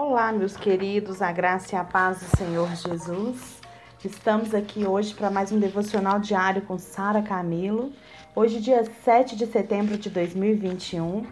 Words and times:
Olá, 0.00 0.30
meus 0.30 0.56
queridos, 0.56 1.20
a 1.20 1.32
graça 1.32 1.74
e 1.74 1.76
a 1.76 1.82
paz 1.82 2.20
do 2.20 2.36
Senhor 2.36 2.68
Jesus. 2.76 3.60
Estamos 4.04 4.54
aqui 4.54 4.86
hoje 4.86 5.12
para 5.12 5.28
mais 5.28 5.50
um 5.50 5.58
devocional 5.58 6.20
diário 6.20 6.62
com 6.62 6.78
Sara 6.78 7.20
Camilo. 7.20 7.90
Hoje, 8.32 8.60
dia 8.60 8.84
7 8.84 9.34
de 9.34 9.44
setembro 9.46 9.98
de 9.98 10.08
2021, 10.08 11.26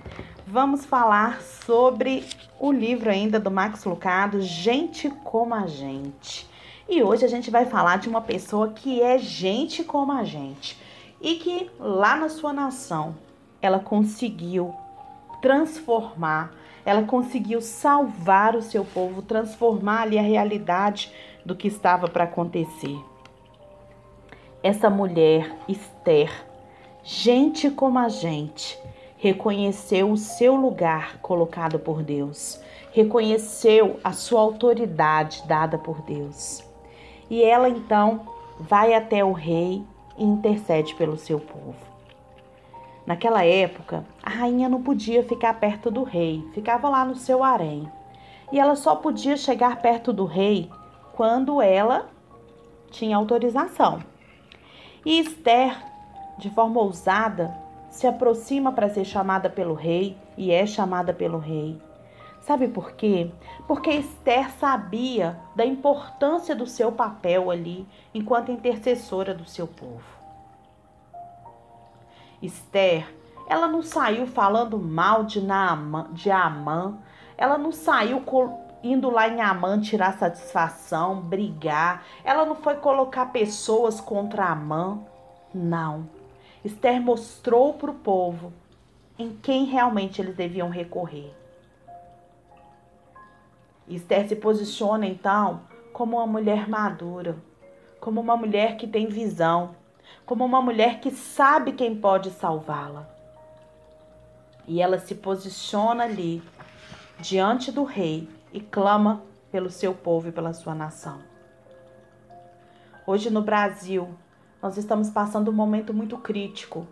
vamos 0.49 0.85
falar 0.85 1.41
sobre 1.43 2.27
o 2.59 2.73
livro 2.73 3.09
ainda 3.09 3.39
do 3.39 3.53
Max 3.53 3.85
Lucado, 3.85 4.41
Gente 4.41 5.11
como 5.23 5.55
a 5.55 5.69
Gente. 5.69 6.51
E 6.89 7.05
hoje 7.05 7.25
a 7.25 7.29
gente 7.29 7.53
vai 7.53 7.67
falar 7.67 7.99
de 7.99 8.09
uma 8.09 8.21
pessoa 8.21 8.71
que 8.71 9.01
é 9.01 9.17
gente 9.17 9.85
como 9.85 10.11
a 10.11 10.25
gente 10.25 10.77
e 11.21 11.37
que 11.37 11.71
lá 11.79 12.17
na 12.17 12.29
sua 12.29 12.53
nação 12.53 13.15
ela 13.63 13.79
conseguiu 13.79 14.75
transformar 15.41 16.66
ela 16.87 17.03
conseguiu 17.03 17.61
salvar 17.61 18.55
o 18.55 18.63
seu 18.63 18.85
povo, 18.85 19.21
transformar 19.21 20.03
ali 20.03 20.17
a 20.17 20.23
realidade 20.23 21.13
do 21.45 21.57
que 21.57 21.67
estava 21.67 22.07
para 22.07 22.25
acontecer. 22.25 22.97
Essa 24.63 24.89
mulher, 24.89 25.53
Esther, 25.67 26.31
gente 27.03 27.71
como 27.71 27.99
a 27.99 28.09
gente, 28.09 28.79
reconheceu 29.19 30.13
o 30.13 30.17
seu 30.17 30.55
lugar 30.55 31.19
colocado 31.19 31.81
por 31.81 32.05
Deus, 32.05 32.61
reconheceu 32.93 33.99
a 34.05 34.13
sua 34.13 34.41
autoridade 34.41 35.43
dada 35.47 35.77
por 35.77 36.01
Deus. 36.03 36.63
E 37.29 37.43
ela 37.43 37.69
então 37.69 38.21
vai 38.61 38.95
até 38.95 39.25
o 39.25 39.33
rei 39.33 39.83
e 40.17 40.25
intercede 40.25 40.95
pelo 40.95 41.17
seu 41.17 41.41
povo. 41.41 41.96
Naquela 43.07 43.45
época, 43.45 44.05
a 44.21 44.31
rainha 44.31 44.69
não 44.69 44.83
podia 44.83 45.23
ficar 45.23 45.55
perto 45.61 45.93
do 45.93 46.03
rei, 46.03 46.45
ficava 46.53 46.89
lá 46.89 47.05
no 47.05 47.15
seu 47.15 47.45
harém. 47.45 47.89
E 48.51 48.59
ela 48.59 48.75
só 48.75 48.97
podia 48.97 49.37
chegar 49.37 49.81
perto 49.81 50.13
do 50.13 50.25
rei 50.25 50.69
quando 51.13 51.63
ela 51.63 52.09
tinha 52.91 53.17
autorização. 53.17 54.01
E 55.05 55.21
Esther, 55.21 55.77
de 56.37 56.51
forma 56.51 56.81
ousada, 56.81 57.57
se 57.91 58.09
aproxima 58.09 58.73
para 58.73 58.89
ser 58.89 59.05
chamada 59.05 59.49
pelo 59.49 59.75
rei 59.75 60.17
e 60.37 60.51
é 60.51 60.67
chamada 60.67 61.15
pelo 61.15 61.39
rei. 61.39 61.81
Sabe 62.41 62.67
por 62.69 62.93
quê? 62.93 63.31
Porque 63.69 63.91
Esther 63.91 64.51
sabia 64.59 65.39
da 65.55 65.65
importância 65.65 66.55
do 66.55 66.67
seu 66.67 66.91
papel 66.91 67.51
ali 67.51 67.87
enquanto 68.13 68.53
intercessora 68.53 69.33
do 69.33 69.45
seu 69.45 69.67
povo. 69.67 70.16
Esther, 72.47 73.07
ela 73.49 73.69
não 73.69 73.83
saiu 73.83 74.27
falando 74.27 74.79
mal 74.79 75.25
de, 75.25 75.41
Naamã, 75.41 76.09
de 76.13 76.31
Amã, 76.31 76.99
ela 77.37 77.59
não 77.59 77.71
saiu 77.71 78.23
indo 78.83 79.11
lá 79.11 79.29
em 79.29 79.41
Amã 79.41 79.81
tirar 79.81 80.19
satisfação, 80.19 81.21
brigar, 81.21 82.05
ela 82.25 82.45
não 82.45 82.57
foi 82.57 82.77
colocar 82.77 83.27
pessoas 83.27 84.01
contra 84.01 84.47
Amã, 84.47 84.99
não. 85.55 86.09
Esther 86.65 87.01
mostrou 87.01 87.75
para 87.75 87.91
o 87.91 87.95
povo 87.95 88.53
em 89.19 89.31
quem 89.31 89.65
realmente 89.65 90.21
eles 90.21 90.35
deviam 90.35 90.69
recorrer. 90.69 91.33
Esther 93.89 94.29
se 94.29 94.37
posiciona 94.37 95.07
então 95.07 95.61
como 95.93 96.17
uma 96.17 96.27
mulher 96.27 96.69
madura, 96.69 97.37
como 98.01 98.21
uma 98.21 98.37
mulher 98.37 98.77
que 98.77 98.87
tem 98.87 99.07
visão, 99.07 99.75
como 100.25 100.45
uma 100.45 100.61
mulher 100.61 101.01
que 101.01 101.11
sabe 101.11 101.73
quem 101.73 101.97
pode 101.97 102.31
salvá-la. 102.31 103.09
E 104.67 104.83
ela 104.83 104.99
se 104.99 105.15
posiciona 105.15 106.05
ali 106.05 106.43
diante 107.21 107.71
do 107.71 107.85
rei 107.85 108.29
e 108.53 108.61
clama 108.61 109.23
pelo 109.51 109.71
seu 109.71 109.95
povo 109.95 110.29
e 110.29 110.33
pela 110.33 110.53
sua 110.53 110.75
nação. 110.75 111.21
Hoje 113.07 113.31
no 113.31 113.41
Brasil, 113.41 114.15
nós 114.61 114.77
estamos 114.77 115.09
passando 115.09 115.51
um 115.51 115.55
momento 115.55 115.95
muito 115.95 116.19
crítico. 116.19 116.87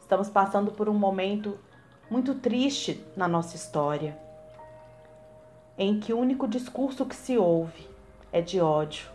Estamos 0.00 0.28
passando 0.28 0.72
por 0.72 0.88
um 0.88 0.94
momento 0.94 1.58
muito 2.10 2.34
triste 2.34 3.04
na 3.16 3.26
nossa 3.28 3.56
história, 3.56 4.18
em 5.78 5.98
que 5.98 6.12
o 6.12 6.18
único 6.18 6.46
discurso 6.48 7.04
que 7.04 7.14
se 7.14 7.36
ouve 7.36 7.88
é 8.32 8.40
de 8.40 8.60
ódio, 8.60 9.08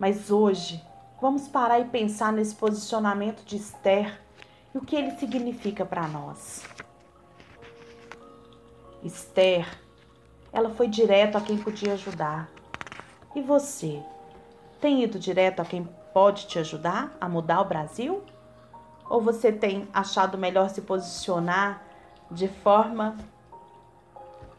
mas 0.00 0.30
hoje, 0.30 0.82
vamos 1.20 1.46
parar 1.46 1.78
e 1.78 1.84
pensar 1.84 2.32
nesse 2.32 2.54
posicionamento 2.54 3.44
de 3.44 3.56
Esther 3.56 4.18
e 4.74 4.78
o 4.78 4.80
que 4.80 4.96
ele 4.96 5.10
significa 5.18 5.84
para 5.84 6.08
nós. 6.08 6.64
Esther, 9.04 9.68
ela 10.50 10.70
foi 10.70 10.88
direto 10.88 11.36
a 11.36 11.40
quem 11.42 11.58
podia 11.58 11.92
ajudar. 11.92 12.48
E 13.34 13.42
você, 13.42 14.02
tem 14.80 15.04
ido 15.04 15.18
direto 15.18 15.60
a 15.60 15.66
quem 15.66 15.86
pode 16.14 16.46
te 16.46 16.58
ajudar 16.58 17.14
a 17.20 17.28
mudar 17.28 17.60
o 17.60 17.66
Brasil? 17.66 18.24
Ou 19.06 19.20
você 19.20 19.52
tem 19.52 19.86
achado 19.92 20.38
melhor 20.38 20.70
se 20.70 20.80
posicionar 20.80 21.82
de 22.30 22.48
forma 22.48 23.18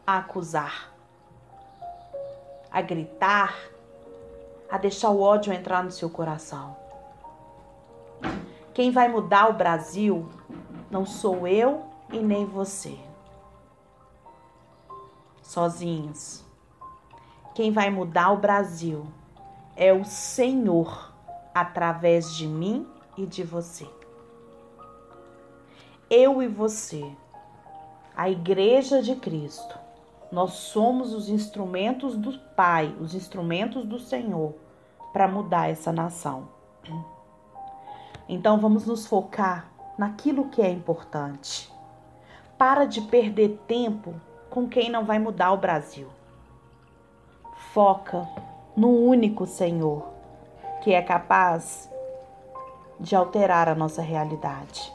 a 0.06 0.18
acusar, 0.18 0.92
a 2.70 2.80
gritar, 2.80 3.72
a 4.72 4.78
deixar 4.78 5.10
o 5.10 5.20
ódio 5.20 5.52
entrar 5.52 5.84
no 5.84 5.90
seu 5.90 6.08
coração. 6.08 6.74
Quem 8.72 8.90
vai 8.90 9.06
mudar 9.06 9.50
o 9.50 9.52
Brasil 9.52 10.26
não 10.90 11.04
sou 11.04 11.46
eu 11.46 11.84
e 12.10 12.20
nem 12.20 12.46
você. 12.46 12.98
Sozinhos. 15.42 16.42
Quem 17.54 17.70
vai 17.70 17.90
mudar 17.90 18.30
o 18.30 18.38
Brasil 18.38 19.06
é 19.76 19.92
o 19.92 20.06
Senhor 20.06 21.12
através 21.54 22.34
de 22.34 22.46
mim 22.46 22.88
e 23.14 23.26
de 23.26 23.42
você. 23.42 23.86
Eu 26.08 26.42
e 26.42 26.48
você, 26.48 27.04
a 28.16 28.30
Igreja 28.30 29.02
de 29.02 29.16
Cristo, 29.16 29.78
nós 30.30 30.54
somos 30.54 31.12
os 31.12 31.28
instrumentos 31.28 32.16
do 32.16 32.38
Pai, 32.56 32.96
os 32.98 33.14
instrumentos 33.14 33.84
do 33.84 33.98
Senhor 33.98 34.61
para 35.12 35.28
mudar 35.28 35.68
essa 35.68 35.92
nação. 35.92 36.48
Então 38.28 38.58
vamos 38.58 38.86
nos 38.86 39.06
focar 39.06 39.68
naquilo 39.98 40.48
que 40.48 40.62
é 40.62 40.70
importante. 40.70 41.70
Para 42.56 42.84
de 42.84 43.00
perder 43.02 43.60
tempo 43.66 44.14
com 44.48 44.68
quem 44.68 44.90
não 44.90 45.04
vai 45.04 45.18
mudar 45.18 45.52
o 45.52 45.56
Brasil. 45.56 46.08
Foca 47.72 48.26
no 48.76 48.88
único 48.88 49.46
Senhor 49.46 50.12
que 50.82 50.92
é 50.92 51.00
capaz 51.00 51.88
de 52.98 53.14
alterar 53.14 53.68
a 53.68 53.74
nossa 53.74 54.02
realidade. 54.02 54.92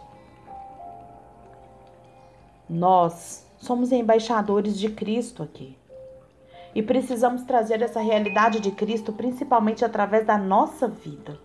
Nós 2.69 3.45
somos 3.57 3.91
embaixadores 3.91 4.77
de 4.77 4.89
Cristo 4.89 5.43
aqui. 5.43 5.77
E 6.77 6.83
precisamos 6.83 7.41
trazer 7.41 7.81
essa 7.81 7.99
realidade 7.99 8.59
de 8.59 8.69
Cristo 8.69 9.11
principalmente 9.11 9.83
através 9.83 10.27
da 10.27 10.37
nossa 10.37 10.87
vida, 10.87 11.39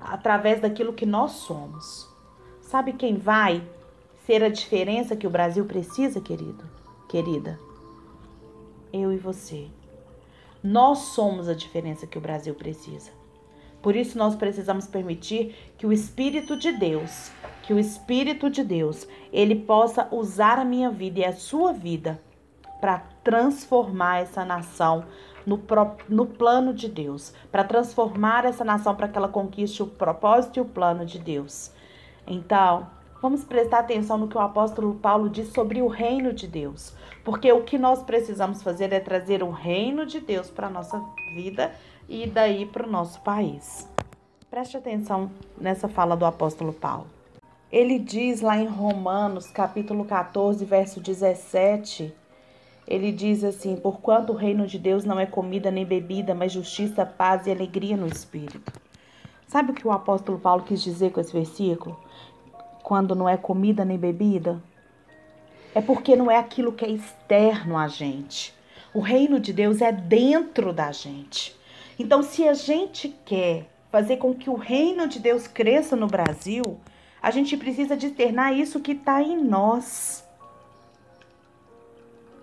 através 0.00 0.60
daquilo 0.60 0.92
que 0.92 1.04
nós 1.04 1.32
somos. 1.32 2.08
Sabe 2.60 2.92
quem 2.92 3.16
vai 3.16 3.60
ser 4.24 4.40
a 4.40 4.48
diferença 4.48 5.16
que 5.16 5.26
o 5.26 5.30
Brasil 5.30 5.64
precisa, 5.64 6.20
querido? 6.20 6.62
Querida, 7.08 7.58
eu 8.92 9.12
e 9.12 9.16
você. 9.16 9.66
Nós 10.62 10.98
somos 10.98 11.48
a 11.48 11.54
diferença 11.54 12.06
que 12.06 12.16
o 12.16 12.20
Brasil 12.20 12.54
precisa. 12.54 13.10
Por 13.82 13.96
isso 13.96 14.16
nós 14.16 14.36
precisamos 14.36 14.86
permitir 14.86 15.56
que 15.76 15.88
o 15.88 15.92
Espírito 15.92 16.56
de 16.56 16.70
Deus, 16.70 17.32
que 17.64 17.74
o 17.74 17.80
Espírito 17.80 18.48
de 18.48 18.62
Deus, 18.62 19.08
ele 19.32 19.56
possa 19.56 20.06
usar 20.12 20.60
a 20.60 20.64
minha 20.64 20.88
vida 20.88 21.18
e 21.18 21.24
a 21.24 21.32
sua 21.32 21.72
vida 21.72 22.22
para 22.80 23.11
transformar 23.22 24.22
essa 24.22 24.44
nação 24.44 25.04
no, 25.46 25.58
pro, 25.58 25.92
no 26.08 26.26
plano 26.26 26.72
de 26.72 26.88
Deus, 26.88 27.32
para 27.50 27.64
transformar 27.64 28.44
essa 28.44 28.64
nação 28.64 28.94
para 28.94 29.08
que 29.08 29.18
ela 29.18 29.28
conquiste 29.28 29.82
o 29.82 29.86
propósito 29.86 30.58
e 30.58 30.62
o 30.62 30.64
plano 30.64 31.04
de 31.04 31.18
Deus. 31.18 31.72
Então, 32.26 32.86
vamos 33.20 33.44
prestar 33.44 33.80
atenção 33.80 34.18
no 34.18 34.28
que 34.28 34.36
o 34.36 34.40
apóstolo 34.40 34.94
Paulo 34.94 35.28
diz 35.28 35.48
sobre 35.48 35.82
o 35.82 35.88
reino 35.88 36.32
de 36.32 36.46
Deus, 36.46 36.94
porque 37.24 37.52
o 37.52 37.62
que 37.62 37.78
nós 37.78 38.02
precisamos 38.02 38.62
fazer 38.62 38.92
é 38.92 39.00
trazer 39.00 39.42
o 39.42 39.50
reino 39.50 40.06
de 40.06 40.20
Deus 40.20 40.50
para 40.50 40.66
a 40.66 40.70
nossa 40.70 41.02
vida 41.34 41.72
e 42.08 42.26
daí 42.26 42.66
para 42.66 42.86
o 42.86 42.90
nosso 42.90 43.20
país. 43.20 43.88
Preste 44.50 44.76
atenção 44.76 45.30
nessa 45.58 45.88
fala 45.88 46.16
do 46.16 46.26
apóstolo 46.26 46.72
Paulo. 46.72 47.06
Ele 47.70 47.98
diz 47.98 48.42
lá 48.42 48.58
em 48.58 48.66
Romanos, 48.66 49.46
capítulo 49.46 50.04
14, 50.04 50.62
verso 50.66 51.00
17, 51.00 52.14
ele 52.86 53.12
diz 53.12 53.44
assim: 53.44 53.76
Porquanto 53.76 54.32
o 54.32 54.36
reino 54.36 54.66
de 54.66 54.78
Deus 54.78 55.04
não 55.04 55.18
é 55.18 55.26
comida 55.26 55.70
nem 55.70 55.84
bebida, 55.84 56.34
mas 56.34 56.52
justiça, 56.52 57.04
paz 57.06 57.46
e 57.46 57.50
alegria 57.50 57.96
no 57.96 58.06
espírito. 58.06 58.72
Sabe 59.46 59.72
o 59.72 59.74
que 59.74 59.86
o 59.86 59.92
apóstolo 59.92 60.38
Paulo 60.38 60.62
quis 60.62 60.82
dizer 60.82 61.12
com 61.12 61.20
esse 61.20 61.32
versículo? 61.32 61.98
Quando 62.82 63.14
não 63.14 63.28
é 63.28 63.36
comida 63.36 63.84
nem 63.84 63.98
bebida? 63.98 64.62
é 65.74 65.80
porque 65.80 66.14
não 66.14 66.30
é 66.30 66.36
aquilo 66.36 66.72
que 66.72 66.84
é 66.84 66.90
externo 66.90 67.76
a 67.76 67.88
gente. 67.88 68.54
O 68.92 69.00
reino 69.00 69.40
de 69.40 69.52
Deus 69.52 69.80
é 69.80 69.90
dentro 69.90 70.72
da 70.72 70.92
gente. 70.92 71.56
Então, 71.98 72.22
se 72.22 72.46
a 72.46 72.54
gente 72.54 73.14
quer 73.24 73.66
fazer 73.90 74.18
com 74.18 74.34
que 74.34 74.50
o 74.50 74.54
reino 74.54 75.06
de 75.06 75.18
Deus 75.18 75.46
cresça 75.46 75.96
no 75.96 76.06
Brasil, 76.06 76.78
a 77.22 77.30
gente 77.30 77.56
precisa 77.56 77.94
externar 77.94 78.52
isso 78.52 78.80
que 78.80 78.92
está 78.92 79.22
em 79.22 79.42
nós. 79.42 80.24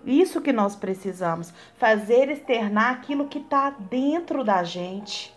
Isso 0.04 0.40
que 0.40 0.52
nós 0.52 0.74
precisamos. 0.74 1.52
Fazer 1.76 2.30
externar 2.30 2.92
aquilo 2.92 3.28
que 3.28 3.38
está 3.38 3.70
dentro 3.70 4.42
da 4.42 4.62
gente, 4.62 5.34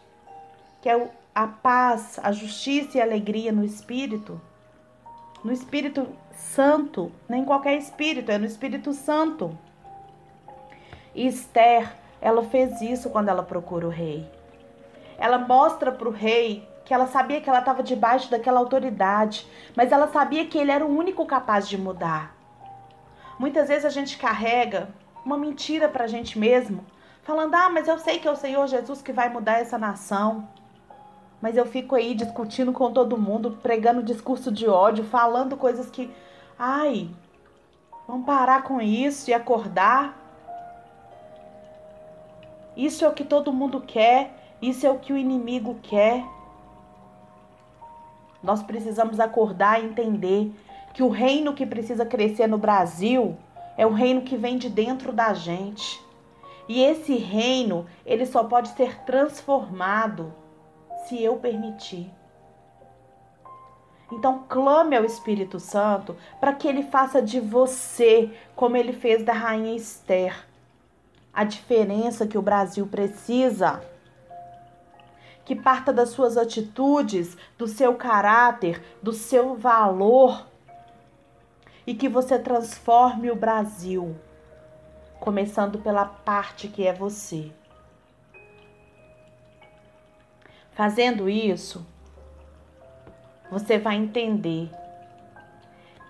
que 0.81 0.89
é 0.89 1.09
a 1.35 1.47
paz, 1.47 2.19
a 2.21 2.31
justiça 2.31 2.97
e 2.97 3.01
a 3.01 3.03
alegria 3.03 3.51
no 3.51 3.63
Espírito. 3.63 4.39
No 5.43 5.51
Espírito 5.51 6.07
Santo, 6.33 7.11
nem 7.27 7.43
qualquer 7.43 7.77
Espírito, 7.77 8.31
é 8.31 8.37
no 8.37 8.45
Espírito 8.45 8.93
Santo. 8.93 9.57
E 11.13 11.27
Esther, 11.27 11.95
ela 12.21 12.43
fez 12.43 12.81
isso 12.81 13.09
quando 13.09 13.29
ela 13.29 13.43
procura 13.43 13.85
o 13.85 13.89
rei. 13.89 14.29
Ela 15.17 15.37
mostra 15.37 15.91
para 15.91 16.07
o 16.07 16.11
rei 16.11 16.67
que 16.85 16.93
ela 16.93 17.07
sabia 17.07 17.39
que 17.39 17.49
ela 17.49 17.59
estava 17.59 17.81
debaixo 17.83 18.29
daquela 18.29 18.59
autoridade, 18.59 19.47
mas 19.75 19.91
ela 19.91 20.07
sabia 20.07 20.45
que 20.45 20.57
ele 20.57 20.71
era 20.71 20.85
o 20.85 20.97
único 20.97 21.25
capaz 21.25 21.67
de 21.67 21.77
mudar. 21.77 22.35
Muitas 23.37 23.67
vezes 23.67 23.85
a 23.85 23.89
gente 23.89 24.17
carrega 24.17 24.89
uma 25.25 25.37
mentira 25.37 25.87
para 25.87 26.03
a 26.03 26.07
gente 26.07 26.37
mesmo, 26.37 26.85
falando: 27.23 27.55
ah, 27.55 27.69
mas 27.69 27.87
eu 27.87 27.97
sei 27.97 28.19
que 28.19 28.27
é 28.27 28.31
o 28.31 28.35
Senhor 28.35 28.67
Jesus 28.67 29.01
que 29.01 29.11
vai 29.11 29.29
mudar 29.29 29.59
essa 29.59 29.77
nação. 29.77 30.47
Mas 31.41 31.57
eu 31.57 31.65
fico 31.65 31.95
aí 31.95 32.13
discutindo 32.13 32.71
com 32.71 32.93
todo 32.93 33.17
mundo, 33.17 33.59
pregando 33.61 34.01
discurso 34.01 34.49
de 34.49 34.67
ódio, 34.67 35.03
falando 35.03 35.57
coisas 35.57 35.89
que, 35.89 36.09
ai, 36.57 37.09
vamos 38.07 38.25
parar 38.25 38.63
com 38.63 38.79
isso 38.79 39.29
e 39.29 39.33
acordar. 39.33 40.17
Isso 42.77 43.03
é 43.03 43.07
o 43.09 43.13
que 43.13 43.25
todo 43.25 43.51
mundo 43.51 43.81
quer, 43.81 44.55
isso 44.61 44.87
é 44.87 44.89
o 44.89 44.99
que 44.99 45.11
o 45.11 45.17
inimigo 45.17 45.77
quer. 45.83 46.23
Nós 48.41 48.63
precisamos 48.63 49.19
acordar 49.19 49.81
e 49.81 49.85
entender 49.85 50.49
que 50.93 51.01
o 51.01 51.09
reino 51.09 51.53
que 51.53 51.65
precisa 51.65 52.05
crescer 52.05 52.47
no 52.47 52.57
Brasil 52.57 53.35
é 53.75 53.85
o 53.85 53.93
reino 53.93 54.21
que 54.21 54.37
vem 54.37 54.57
de 54.57 54.69
dentro 54.69 55.11
da 55.11 55.33
gente. 55.33 55.99
E 56.67 56.81
esse 56.81 57.15
reino, 57.15 57.85
ele 58.05 58.25
só 58.25 58.43
pode 58.43 58.69
ser 58.69 58.99
transformado 58.99 60.33
se 61.05 61.21
eu 61.21 61.37
permitir. 61.37 62.09
Então 64.11 64.43
clame 64.47 64.95
ao 64.95 65.03
Espírito 65.03 65.59
Santo 65.59 66.15
para 66.39 66.53
que 66.53 66.67
ele 66.67 66.83
faça 66.83 67.21
de 67.21 67.39
você 67.39 68.31
como 68.55 68.77
ele 68.77 68.93
fez 68.93 69.23
da 69.23 69.33
rainha 69.33 69.75
Esther. 69.75 70.45
A 71.33 71.43
diferença 71.43 72.27
que 72.27 72.37
o 72.37 72.41
Brasil 72.41 72.85
precisa 72.85 73.81
que 75.43 75.55
parta 75.55 75.91
das 75.91 76.09
suas 76.09 76.37
atitudes, 76.37 77.35
do 77.57 77.67
seu 77.67 77.95
caráter, 77.95 78.81
do 79.01 79.11
seu 79.11 79.55
valor 79.55 80.45
e 81.85 81.93
que 81.93 82.07
você 82.07 82.39
transforme 82.39 83.29
o 83.29 83.35
Brasil, 83.35 84.15
começando 85.19 85.79
pela 85.79 86.05
parte 86.05 86.67
que 86.67 86.87
é 86.87 86.93
você. 86.93 87.51
Fazendo 90.71 91.29
isso, 91.29 91.85
você 93.51 93.77
vai 93.77 93.95
entender 93.95 94.71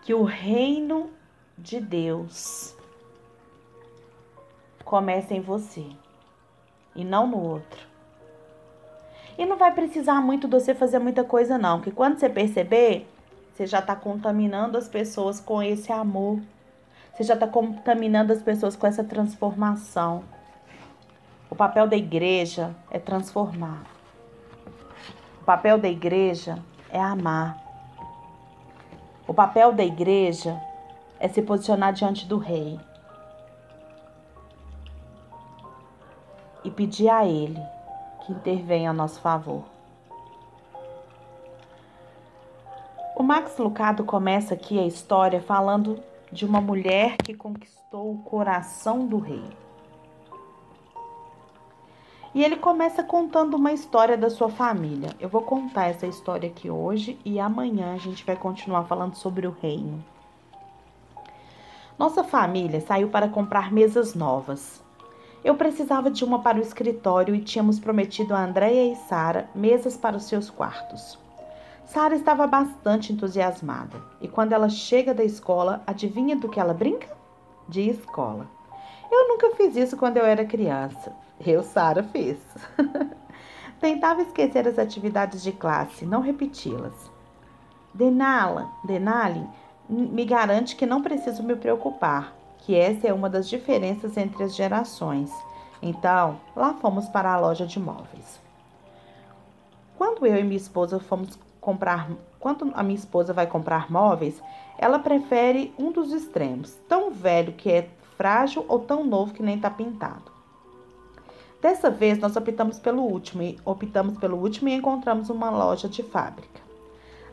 que 0.03 0.13
o 0.13 0.23
reino 0.23 1.09
de 1.57 1.79
Deus 1.79 2.75
começa 4.85 5.33
em 5.33 5.41
você 5.41 5.85
e 6.95 7.03
não 7.03 7.27
no 7.27 7.41
outro. 7.41 7.87
E 9.37 9.45
não 9.45 9.57
vai 9.57 9.73
precisar 9.73 10.21
muito 10.21 10.47
de 10.47 10.53
você 10.53 10.75
fazer 10.75 10.99
muita 10.99 11.23
coisa, 11.23 11.57
não. 11.57 11.81
Que 11.81 11.91
quando 11.91 12.19
você 12.19 12.29
perceber, 12.29 13.07
você 13.53 13.67
já 13.67 13.79
está 13.79 13.95
contaminando 13.95 14.79
as 14.79 14.87
pessoas 14.87 15.39
com 15.39 15.61
esse 15.61 15.91
amor. 15.91 16.41
Você 17.13 17.23
já 17.23 17.35
está 17.35 17.47
contaminando 17.47 18.33
as 18.33 18.41
pessoas 18.41 18.75
com 18.75 18.87
essa 18.87 19.03
transformação. 19.03 20.23
O 21.51 21.55
papel 21.55 21.87
da 21.87 21.95
igreja 21.95 22.75
é 22.89 22.97
transformar. 22.97 23.83
O 25.39 25.45
papel 25.45 25.77
da 25.77 25.87
igreja 25.87 26.57
é 26.89 26.99
amar. 26.99 27.61
O 29.27 29.33
papel 29.35 29.71
da 29.71 29.83
igreja 29.83 30.59
é 31.19 31.27
se 31.27 31.43
posicionar 31.43 31.93
diante 31.93 32.25
do 32.25 32.39
rei 32.39 32.79
e 36.63 36.71
pedir 36.71 37.09
a 37.09 37.23
ele 37.23 37.61
que 38.25 38.31
intervém 38.31 38.87
a 38.87 38.93
nosso 38.93 39.21
favor. 39.21 39.72
O 43.15 43.21
Max 43.21 43.59
Lucado 43.59 44.03
começa 44.03 44.55
aqui 44.55 44.79
a 44.79 44.87
história 44.87 45.39
falando 45.39 46.01
de 46.31 46.45
uma 46.47 46.59
mulher 46.59 47.15
que 47.17 47.35
conquistou 47.35 48.11
o 48.11 48.17
coração 48.23 49.05
do 49.05 49.19
rei. 49.19 49.43
E 52.33 52.43
ele 52.43 52.55
começa 52.55 53.03
contando 53.03 53.53
uma 53.53 53.71
história 53.71 54.17
da 54.17 54.31
sua 54.31 54.49
família. 54.49 55.11
Eu 55.19 55.29
vou 55.29 55.43
contar 55.43 55.85
essa 55.85 56.07
história 56.07 56.49
aqui 56.49 56.71
hoje 56.71 57.19
e 57.23 57.39
amanhã 57.39 57.93
a 57.93 57.97
gente 57.97 58.25
vai 58.25 58.35
continuar 58.35 58.85
falando 58.85 59.13
sobre 59.13 59.45
o 59.45 59.55
reino. 59.61 60.03
Nossa 61.99 62.23
família 62.23 62.81
saiu 62.81 63.09
para 63.09 63.29
comprar 63.29 63.71
mesas 63.71 64.15
novas. 64.15 64.81
Eu 65.43 65.53
precisava 65.53 66.09
de 66.09 66.25
uma 66.25 66.39
para 66.39 66.57
o 66.57 66.61
escritório 66.61 67.35
e 67.35 67.41
tínhamos 67.41 67.79
prometido 67.79 68.33
a 68.33 68.43
Andréia 68.43 68.91
e 68.91 68.95
Sara 68.95 69.47
mesas 69.53 69.95
para 69.95 70.17
os 70.17 70.23
seus 70.23 70.49
quartos. 70.49 71.21
Sara 71.85 72.15
estava 72.15 72.47
bastante 72.47 73.13
entusiasmada 73.13 74.01
e 74.21 74.27
quando 74.27 74.53
ela 74.53 74.69
chega 74.69 75.13
da 75.13 75.23
escola, 75.23 75.83
adivinha 75.85 76.35
do 76.35 76.49
que 76.49 76.59
ela 76.59 76.73
brinca? 76.73 77.07
De 77.67 77.81
escola. 77.89 78.47
Eu 79.11 79.27
nunca 79.27 79.55
fiz 79.55 79.75
isso 79.75 79.95
quando 79.95 80.17
eu 80.17 80.25
era 80.25 80.45
criança. 80.45 81.13
Eu, 81.45 81.61
Sara, 81.61 82.03
fiz. 82.03 82.37
Tentava 83.79 84.21
esquecer 84.21 84.67
as 84.67 84.79
atividades 84.79 85.43
de 85.43 85.51
classe, 85.51 86.05
não 86.05 86.21
repeti-las. 86.21 87.11
Denala, 87.93 88.71
Denali 88.83 89.45
me 89.87 90.25
garante 90.25 90.75
que 90.75 90.85
não 90.85 91.01
preciso 91.01 91.43
me 91.43 91.55
preocupar, 91.55 92.33
que 92.59 92.75
essa 92.75 93.07
é 93.07 93.13
uma 93.13 93.29
das 93.29 93.47
diferenças 93.47 94.17
entre 94.17 94.43
as 94.43 94.55
gerações. 94.55 95.31
Então, 95.81 96.39
lá 96.55 96.73
fomos 96.75 97.07
para 97.09 97.33
a 97.33 97.39
loja 97.39 97.67
de 97.67 97.79
móveis. 97.79 98.41
Quando 99.97 100.25
eu 100.25 100.37
e 100.37 100.43
minha 100.43 100.57
esposa 100.57 100.99
fomos 100.99 101.37
comprar, 101.63 102.11
quando 102.39 102.71
a 102.75 102.83
minha 102.83 102.97
esposa 102.97 103.31
vai 103.33 103.47
comprar 103.47 103.89
móveis, 103.89 104.41
ela 104.77 104.99
prefere 104.99 105.73
um 105.79 105.91
dos 105.91 106.11
extremos, 106.11 106.75
tão 106.89 107.09
velho 107.09 107.53
que 107.53 107.71
é 107.71 107.89
frágil 108.17 108.65
ou 108.67 108.79
tão 108.79 109.03
novo 109.03 109.33
que 109.33 109.41
nem 109.41 109.55
está 109.55 109.69
pintado. 109.69 110.31
Dessa 111.61 111.89
vez 111.89 112.19
nós 112.19 112.35
optamos 112.35 112.79
pelo 112.79 113.03
último 113.03 113.41
e 113.41 113.57
optamos 113.63 114.17
pelo 114.17 114.37
último 114.37 114.67
e 114.67 114.73
encontramos 114.73 115.29
uma 115.29 115.49
loja 115.49 115.87
de 115.87 116.03
fábrica. 116.03 116.61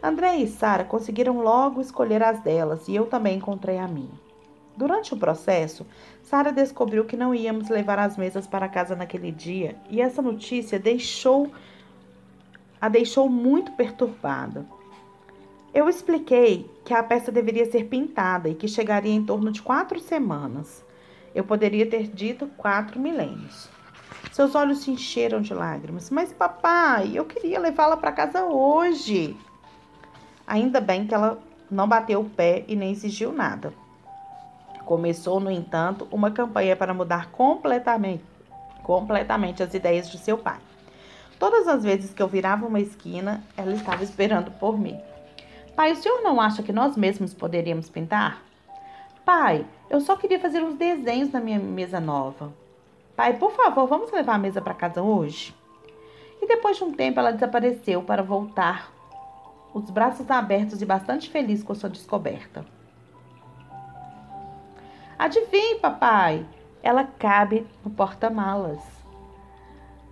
André 0.00 0.36
e 0.36 0.46
Sara 0.46 0.84
conseguiram 0.84 1.40
logo 1.40 1.80
escolher 1.80 2.22
as 2.22 2.40
delas 2.40 2.86
e 2.86 2.94
eu 2.94 3.06
também 3.06 3.36
encontrei 3.36 3.78
a 3.78 3.88
minha. 3.88 4.30
Durante 4.76 5.12
o 5.12 5.16
processo, 5.16 5.84
Sara 6.22 6.52
descobriu 6.52 7.04
que 7.04 7.16
não 7.16 7.34
íamos 7.34 7.68
levar 7.68 7.98
as 7.98 8.16
mesas 8.16 8.46
para 8.46 8.68
casa 8.68 8.94
naquele 8.94 9.32
dia 9.32 9.76
e 9.90 10.00
essa 10.00 10.22
notícia 10.22 10.78
deixou 10.78 11.50
a 12.80 12.88
deixou 12.88 13.28
muito 13.28 13.72
perturbada. 13.72 14.66
Eu 15.72 15.88
expliquei 15.88 16.68
que 16.84 16.92
a 16.92 17.02
peça 17.02 17.30
deveria 17.30 17.70
ser 17.70 17.84
pintada 17.84 18.48
e 18.48 18.54
que 18.54 18.66
chegaria 18.66 19.12
em 19.12 19.24
torno 19.24 19.52
de 19.52 19.62
quatro 19.62 20.00
semanas. 20.00 20.84
Eu 21.34 21.44
poderia 21.44 21.86
ter 21.88 22.08
dito 22.08 22.48
quatro 22.56 22.98
milênios. 22.98 23.68
Seus 24.32 24.54
olhos 24.54 24.78
se 24.78 24.90
encheram 24.90 25.40
de 25.40 25.54
lágrimas. 25.54 26.10
Mas, 26.10 26.32
papai, 26.32 27.12
eu 27.14 27.24
queria 27.24 27.60
levá-la 27.60 27.96
para 27.96 28.10
casa 28.10 28.44
hoje. 28.44 29.36
Ainda 30.46 30.80
bem 30.80 31.06
que 31.06 31.14
ela 31.14 31.38
não 31.70 31.86
bateu 31.86 32.20
o 32.20 32.28
pé 32.28 32.64
e 32.66 32.74
nem 32.74 32.90
exigiu 32.90 33.32
nada. 33.32 33.72
Começou, 34.84 35.38
no 35.38 35.50
entanto, 35.50 36.08
uma 36.10 36.32
campanha 36.32 36.74
para 36.74 36.92
mudar 36.92 37.30
completamente, 37.30 38.24
completamente 38.82 39.62
as 39.62 39.72
ideias 39.72 40.10
de 40.10 40.18
seu 40.18 40.36
pai. 40.36 40.58
Todas 41.40 41.66
as 41.66 41.82
vezes 41.82 42.12
que 42.12 42.22
eu 42.22 42.28
virava 42.28 42.66
uma 42.66 42.80
esquina, 42.80 43.42
ela 43.56 43.72
estava 43.72 44.04
esperando 44.04 44.50
por 44.50 44.78
mim. 44.78 45.00
Pai, 45.74 45.90
o 45.92 45.96
senhor 45.96 46.20
não 46.22 46.38
acha 46.38 46.62
que 46.62 46.70
nós 46.70 46.98
mesmos 46.98 47.32
poderíamos 47.32 47.88
pintar? 47.88 48.42
Pai, 49.24 49.64
eu 49.88 50.02
só 50.02 50.16
queria 50.16 50.38
fazer 50.38 50.62
uns 50.62 50.74
desenhos 50.74 51.32
na 51.32 51.40
minha 51.40 51.58
mesa 51.58 51.98
nova. 51.98 52.52
Pai, 53.16 53.38
por 53.38 53.52
favor, 53.52 53.86
vamos 53.86 54.12
levar 54.12 54.34
a 54.34 54.38
mesa 54.38 54.60
para 54.60 54.74
casa 54.74 55.00
hoje? 55.02 55.56
E 56.42 56.46
depois 56.46 56.76
de 56.76 56.84
um 56.84 56.92
tempo 56.92 57.18
ela 57.18 57.32
desapareceu 57.32 58.02
para 58.02 58.22
voltar, 58.22 58.92
os 59.72 59.88
braços 59.88 60.30
abertos 60.30 60.82
e 60.82 60.84
bastante 60.84 61.30
feliz 61.30 61.62
com 61.62 61.74
sua 61.74 61.88
descoberta. 61.88 62.66
Adivinhe, 65.18 65.76
papai, 65.76 66.46
ela 66.82 67.04
cabe 67.04 67.66
no 67.82 67.90
porta-malas. 67.90 68.99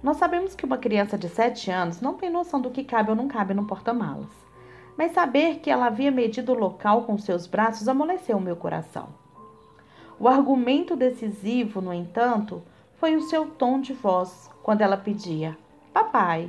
Nós 0.02 0.16
sabemos 0.16 0.54
que 0.54 0.64
uma 0.64 0.78
criança 0.78 1.18
de 1.18 1.28
7 1.28 1.70
anos 1.70 2.00
não 2.00 2.14
tem 2.14 2.30
noção 2.30 2.60
do 2.60 2.70
que 2.70 2.84
cabe 2.84 3.10
ou 3.10 3.16
não 3.16 3.26
cabe 3.26 3.52
no 3.52 3.66
porta-malas. 3.66 4.30
Mas 4.96 5.12
saber 5.12 5.58
que 5.58 5.70
ela 5.70 5.86
havia 5.86 6.10
medido 6.10 6.52
o 6.52 6.58
local 6.58 7.02
com 7.02 7.18
seus 7.18 7.46
braços 7.46 7.88
amoleceu 7.88 8.36
o 8.36 8.40
meu 8.40 8.54
coração. 8.54 9.08
O 10.18 10.28
argumento 10.28 10.96
decisivo, 10.96 11.80
no 11.80 11.92
entanto, 11.92 12.62
foi 12.96 13.16
o 13.16 13.22
seu 13.22 13.46
tom 13.46 13.80
de 13.80 13.92
voz 13.92 14.50
quando 14.62 14.82
ela 14.82 14.96
pedia: 14.96 15.56
Papai. 15.92 16.48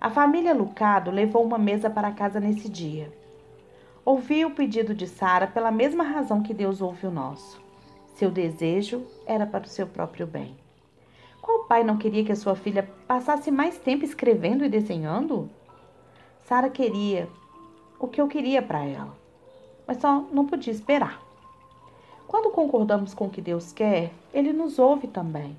A 0.00 0.10
família 0.10 0.54
Lucado 0.54 1.10
levou 1.10 1.44
uma 1.44 1.58
mesa 1.58 1.88
para 1.88 2.10
casa 2.10 2.40
nesse 2.40 2.68
dia. 2.68 3.12
Ouvi 4.04 4.44
o 4.44 4.50
pedido 4.50 4.92
de 4.92 5.06
Sara 5.06 5.46
pela 5.46 5.70
mesma 5.70 6.02
razão 6.02 6.42
que 6.42 6.52
Deus 6.52 6.80
ouve 6.80 7.06
o 7.06 7.10
nosso. 7.10 7.60
Seu 8.14 8.28
desejo 8.28 9.06
era 9.24 9.46
para 9.46 9.64
o 9.64 9.68
seu 9.68 9.86
próprio 9.86 10.26
bem. 10.26 10.61
Qual 11.42 11.64
pai 11.64 11.82
não 11.82 11.98
queria 11.98 12.24
que 12.24 12.30
a 12.30 12.36
sua 12.36 12.54
filha 12.54 12.88
passasse 13.08 13.50
mais 13.50 13.76
tempo 13.76 14.04
escrevendo 14.04 14.64
e 14.64 14.68
desenhando? 14.68 15.50
Sara 16.44 16.70
queria 16.70 17.28
o 17.98 18.06
que 18.06 18.20
eu 18.20 18.28
queria 18.28 18.62
para 18.62 18.84
ela, 18.84 19.12
mas 19.84 19.96
só 19.98 20.24
não 20.32 20.46
podia 20.46 20.72
esperar. 20.72 21.20
Quando 22.28 22.52
concordamos 22.52 23.12
com 23.12 23.26
o 23.26 23.30
que 23.30 23.40
Deus 23.40 23.72
quer, 23.72 24.12
Ele 24.32 24.52
nos 24.52 24.78
ouve 24.78 25.08
também, 25.08 25.56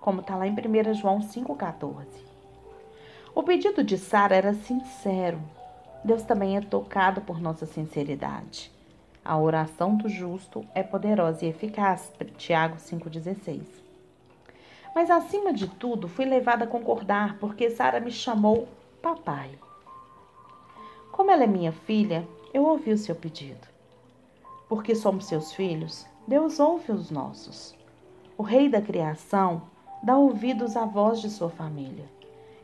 como 0.00 0.20
está 0.20 0.36
lá 0.36 0.46
em 0.46 0.52
1 0.52 0.94
João 0.94 1.18
5,14. 1.18 2.06
O 3.34 3.42
pedido 3.42 3.82
de 3.82 3.98
Sara 3.98 4.36
era 4.36 4.54
sincero. 4.54 5.40
Deus 6.04 6.22
também 6.22 6.56
é 6.56 6.60
tocado 6.60 7.20
por 7.20 7.40
nossa 7.40 7.66
sinceridade. 7.66 8.70
A 9.24 9.36
oração 9.36 9.96
do 9.96 10.08
justo 10.08 10.64
é 10.72 10.84
poderosa 10.84 11.44
e 11.44 11.48
eficaz. 11.48 12.12
Tiago 12.38 12.76
5,16. 12.76 13.89
Mas 14.94 15.10
acima 15.10 15.52
de 15.52 15.68
tudo, 15.68 16.08
fui 16.08 16.24
levada 16.24 16.64
a 16.64 16.68
concordar 16.68 17.38
porque 17.38 17.70
Sara 17.70 18.00
me 18.00 18.10
chamou 18.10 18.68
papai. 19.00 19.50
Como 21.12 21.30
ela 21.30 21.44
é 21.44 21.46
minha 21.46 21.72
filha, 21.72 22.26
eu 22.52 22.64
ouvi 22.64 22.92
o 22.92 22.98
seu 22.98 23.14
pedido. 23.14 23.68
Porque 24.68 24.94
somos 24.94 25.26
seus 25.26 25.52
filhos, 25.52 26.06
Deus 26.26 26.58
ouve 26.60 26.92
os 26.92 27.10
nossos. 27.10 27.74
O 28.36 28.42
rei 28.42 28.68
da 28.68 28.80
criação 28.80 29.62
dá 30.02 30.16
ouvidos 30.16 30.76
à 30.76 30.84
voz 30.84 31.20
de 31.20 31.28
sua 31.30 31.50
família. 31.50 32.04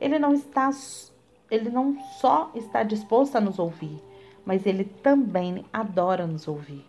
Ele 0.00 0.18
não 0.18 0.33
está 0.33 0.71
ele 1.50 1.71
não 1.71 1.97
só 2.18 2.50
está 2.54 2.83
disposto 2.83 3.37
a 3.37 3.40
nos 3.40 3.59
ouvir, 3.59 4.02
mas 4.45 4.66
ele 4.66 4.85
também 4.85 5.64
adora 5.73 6.26
nos 6.26 6.49
ouvir. 6.49 6.85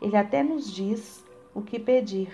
Ele 0.00 0.16
até 0.16 0.42
nos 0.42 0.72
diz 0.72 1.24
o 1.54 1.60
que 1.60 1.78
pedir. 1.78 2.30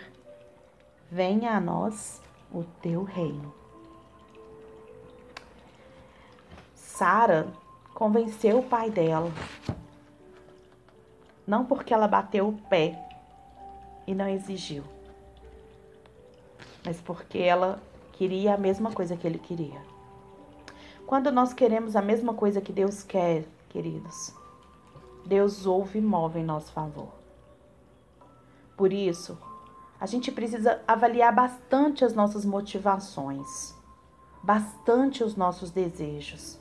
Venha 1.10 1.56
a 1.56 1.60
nós 1.60 2.20
o 2.52 2.64
teu 2.80 3.02
reino. 3.02 3.52
Sara 6.74 7.46
convenceu 7.94 8.58
o 8.58 8.62
pai 8.62 8.90
dela, 8.90 9.30
não 11.46 11.64
porque 11.64 11.94
ela 11.94 12.08
bateu 12.08 12.48
o 12.48 12.58
pé 12.68 12.98
e 14.06 14.14
não 14.14 14.28
exigiu, 14.28 14.82
mas 16.84 17.00
porque 17.00 17.38
ela 17.38 17.80
queria 18.12 18.54
a 18.54 18.58
mesma 18.58 18.90
coisa 18.92 19.16
que 19.16 19.26
ele 19.26 19.38
queria. 19.38 19.80
Quando 21.06 21.32
nós 21.32 21.54
queremos 21.54 21.96
a 21.96 22.02
mesma 22.02 22.34
coisa 22.34 22.60
que 22.60 22.72
Deus 22.72 23.02
quer, 23.02 23.44
queridos, 23.68 24.34
Deus 25.24 25.66
ouve 25.66 25.98
e 25.98 26.02
move 26.02 26.40
em 26.40 26.44
nosso 26.44 26.72
favor. 26.72 27.08
Por 28.76 28.92
isso, 28.92 29.38
a 30.00 30.06
gente 30.06 30.30
precisa 30.30 30.80
avaliar 30.86 31.34
bastante 31.34 32.04
as 32.04 32.14
nossas 32.14 32.44
motivações, 32.44 33.74
bastante 34.42 35.24
os 35.24 35.34
nossos 35.34 35.70
desejos, 35.70 36.58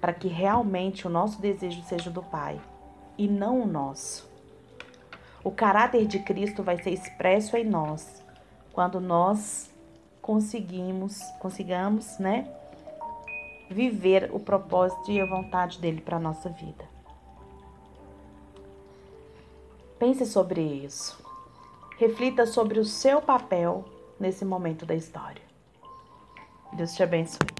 para 0.00 0.12
que 0.12 0.28
realmente 0.28 1.06
o 1.06 1.10
nosso 1.10 1.40
desejo 1.40 1.82
seja 1.84 2.10
do 2.10 2.22
Pai 2.22 2.60
e 3.16 3.26
não 3.26 3.62
o 3.62 3.66
nosso. 3.66 4.30
O 5.42 5.50
caráter 5.50 6.06
de 6.06 6.18
Cristo 6.18 6.62
vai 6.62 6.80
ser 6.82 6.90
expresso 6.90 7.56
em 7.56 7.64
nós 7.64 8.22
quando 8.72 9.00
nós 9.00 9.70
conseguimos, 10.20 11.20
consigamos, 11.40 12.18
né, 12.18 12.48
viver 13.68 14.30
o 14.32 14.38
propósito 14.38 15.10
e 15.10 15.20
a 15.20 15.26
vontade 15.26 15.80
dele 15.80 16.00
para 16.00 16.20
nossa 16.20 16.48
vida. 16.50 16.84
Pense 19.98 20.26
sobre 20.26 20.60
isso. 20.60 21.31
Reflita 22.02 22.46
sobre 22.46 22.80
o 22.80 22.84
seu 22.84 23.22
papel 23.22 23.84
nesse 24.18 24.44
momento 24.44 24.84
da 24.84 24.92
história. 24.92 25.40
Deus 26.72 26.96
te 26.96 27.02
abençoe. 27.04 27.52